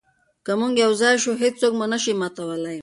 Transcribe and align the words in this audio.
که 0.45 0.51
موږ 0.59 0.73
یو 0.83 0.91
ځای 1.01 1.15
شو، 1.23 1.31
هیڅوک 1.43 1.73
مو 1.79 1.85
نه 1.93 1.97
شي 2.03 2.13
ماتولی. 2.19 2.79